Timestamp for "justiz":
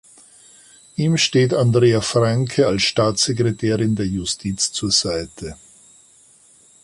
4.07-4.71